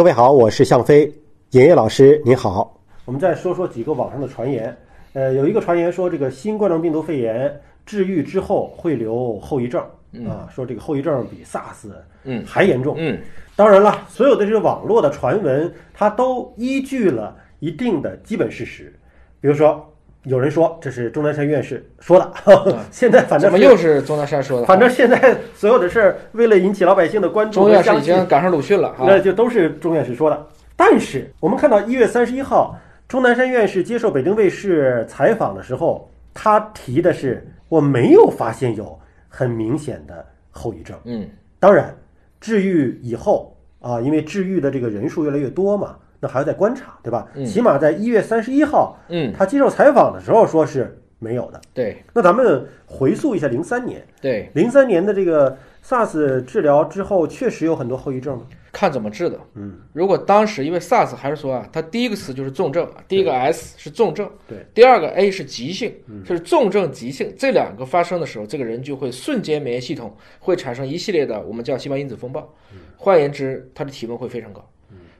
[0.00, 1.12] 各位好，我是向飞，
[1.50, 2.74] 尹烨老师您好。
[3.04, 4.74] 我们再说说几个网上的传言。
[5.12, 9.78] 呃，有一个传言说，这个新冠状病毒肺炎治愈之后会留后遗症
[10.26, 11.92] 啊，说这个后遗症比 SARS
[12.24, 12.94] 嗯还严重。
[12.96, 13.20] 嗯，
[13.54, 18.90] 当然了，所有的这个网络的传闻，它都依据了一定的基本事实。
[19.38, 19.86] 比如说，
[20.24, 22.32] 有人说这是钟南山院士说的，
[22.92, 24.66] 现在反正怎么又是钟南山说的？
[24.66, 28.98] 反正现在所有的事儿，为了引起老百姓的关注钟院士已经赶上鲁迅了啊。
[29.00, 30.46] 那就都是钟院士说的。
[30.76, 32.76] 但是我们看到一月三十一号，
[33.08, 40.96] 钟南山院士接受北京卫视采访的时候，他提的是我没有发现有很明显的后遗症。
[41.04, 41.94] 嗯当然，
[42.40, 47.26] 治愈以后啊，因为治愈的这个人数越来越多嘛，那还要再观察，对吧？
[47.34, 51.60] 嗯起码在一月三十一号，嗯，他接受采访的时候说是没有的。
[51.72, 58.46] 对那咱们回溯一下零三年，对，零三年的这个 SARS 治疗之后，确实有很多后遗症吗？
[58.72, 59.36] 看怎么治的。
[59.54, 65.92] 嗯，如果当时因为 SARS 还是说啊，它第一个词就是重症，第一个 S 是重症，对，嗯第二个 A 是急性，
[66.24, 74.64] 就是重症急性这两个发生的时候，这个人就会瞬间免疫系统会产生一系列的我们叫细胞因子风暴，嗯换言之，他的体温会非常高。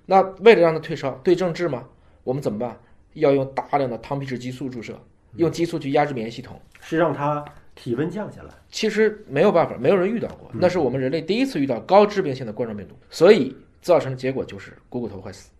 [0.06, 1.84] 那为了让它退烧，对症治吗？
[2.24, 2.78] 我们怎么办？
[3.14, 4.92] 要用大量的糖皮质激素注射，
[5.32, 6.60] 嗯用激素去压制免疫系统。
[6.80, 8.50] 是让它体温降下来。
[8.70, 15.50] 其实没有办法，没有人遇到过，嗯那是我们人类第一次遇到高致病性的冠状病毒，所以造成的结果就是股骨头坏死。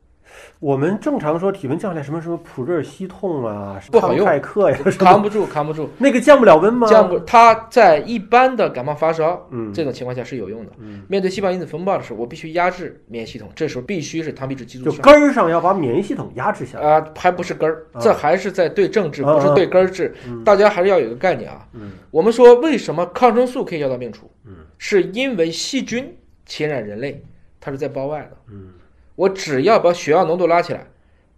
[0.58, 6.86] 我们正常说体温降下来，什么什么普热西痛啊，不好用康泰克呀，扛不住，扛不住， 那个降不了温吗？
[6.86, 10.72] 降不，它在一般的感冒发烧嗯这种情况下是有用的。
[10.78, 14.92] 嗯面对细胞因子风暴的时候，我必须压制免疫系统，这时候必须是糖皮质激素就。
[15.02, 16.86] 根儿上要把免疫系统压制下来。
[16.98, 20.14] 啊、还不是根儿，啊这还是在对症治，啊不是对根儿治。
[20.26, 21.66] 嗯大家还是要有一个概念啊。
[21.72, 24.30] 嗯我们说为什么抗生素可以药到病除？
[24.46, 26.14] 嗯是因为细菌
[26.46, 27.22] 侵染人类，
[27.60, 28.36] 它是在包外的。
[28.50, 28.72] 嗯
[29.20, 30.86] 我只要把血药浓度拉起来，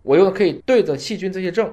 [0.03, 1.69] 我又可以对着细菌这些症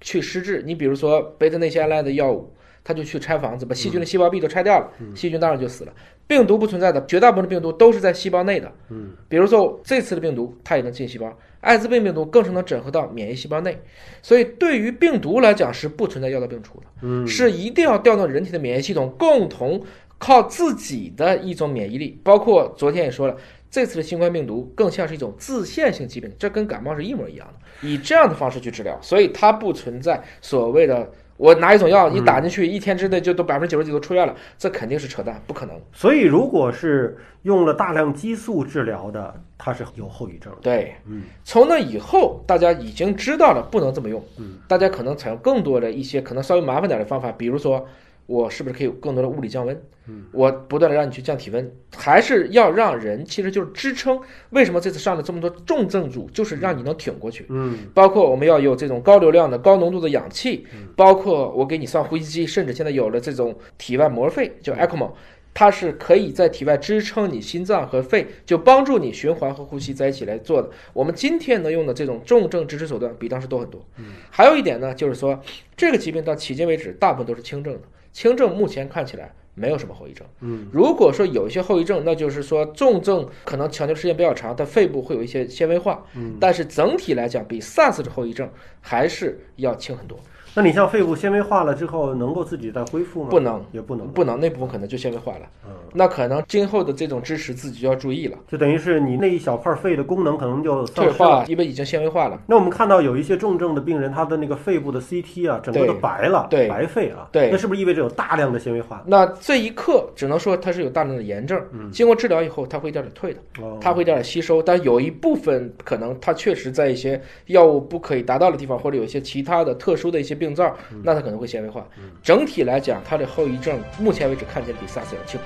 [0.00, 0.62] 去施治。
[0.64, 2.54] 你比如说贝塔内酰胺类的药物，
[2.84, 5.92] 它就去拆房子，把细菌的细胞壁都拆掉了，细菌当然就死了。
[6.28, 8.72] 病毒不存在的，绝大部分的病毒都是在细胞内的。
[8.90, 13.82] 嗯比如说这次的病毒，它也能进细胞，艾滋病病毒更是能整合到免疫细胞内。
[14.22, 16.86] 所以对于病毒来讲是不存在药到病除的。
[17.02, 19.82] 嗯，是一定要调动人体的免疫系统，共同
[20.18, 22.20] 靠自己的一种免疫力。
[22.22, 23.36] 包括昨天也说了，
[23.70, 31.10] 这次的新冠病毒更像是一种自限性疾病，这跟感冒是一模一样的，以这样的方式去治疗，所以它不存在所谓的。
[31.38, 35.80] 我拿一种药，你打进去，一天之内就都百分之九十几都出院了，这肯定是扯淡，不可能。
[35.92, 40.58] 所以如果是用了大量激素治疗的，它是有后遗症的。
[40.62, 47.86] 对，嗯从那以后，大家已经知道了不能这么用，嗯，大家可能采用更多的一些可能稍微麻烦点的方法，比如说
[48.28, 49.82] 我是不是可以有更多的物理降温？
[50.06, 54.20] 嗯，我不断的让你去降体温，还是要让人其实就是支撑。
[54.50, 57.46] 为什么这次上了这么多重症组，就是让你能挺过去。
[57.48, 65.10] 嗯包括我们要有这种高流量的、高浓度的氧气，包括我给你上呼吸机，甚至现在有了这种体外膜肺，就 ECMO，
[65.54, 70.70] 它是可以在体外支撑你心脏和肺，就帮助你循环和呼吸在一起来做的。
[70.92, 73.82] 我们今天能用的这种重症支持手段比当时多很多。
[74.30, 75.38] 还有一点呢，就是说
[75.76, 77.80] 这个疾病到迄今为止大部分都是轻症的，
[78.12, 79.32] 轻症目前看起来。
[79.60, 80.24] 没有什么后遗症。
[80.38, 86.00] 嗯，如果说有一些后遗症，那就是说重症可能抢救时间比较长，但肺部会有一些纤维化。
[86.14, 88.48] 嗯，但是整体来讲，比 SARS 的后遗症
[88.80, 90.16] 还是要轻很多。
[90.58, 93.28] 那你像肺部纤维化了之后，能够自己再恢复吗？
[93.30, 95.42] 不能，也不能，不能，那部分可能就纤维化了。
[95.64, 101.12] 嗯，那可能今后的这种支持自己就要注意了，就等于是你那一小块肺的功能可能就丧退。
[101.12, 102.42] 化，因为已经纤维化了。
[102.44, 109.00] 那我们看到有一些重症的病人，他的那个肺部的 CT 啊，整个都白了，对白肺啊，对那是不是意味着有大量的纤维化？
[109.06, 111.56] 那这一刻只能说它是有大量的炎症，
[111.92, 121.86] 经过治疗以后，它会一点点退的，哦，它会一点点吸收，但有一部分可能它确实在一些药物不可以达到的地方，或者有一些其他的特殊的一些病灶，那它可能会纤维化。
[122.22, 125.38] 整体来讲，它的后遗症目前为止看起来比 SARS 要轻。